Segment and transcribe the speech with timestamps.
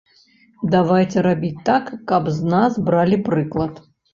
[0.75, 3.73] Давайце рабіць так, каб з нас бралі прыклад.